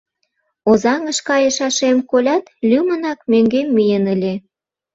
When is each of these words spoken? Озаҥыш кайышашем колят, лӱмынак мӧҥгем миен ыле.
Озаҥыш 0.69 1.19
кайышашем 1.27 1.97
колят, 2.11 2.45
лӱмынак 2.69 3.19
мӧҥгем 3.31 3.67
миен 3.75 4.05
ыле. 4.15 4.33